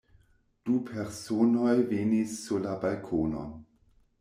[0.69, 3.47] Du personoj venis sur la balkonon.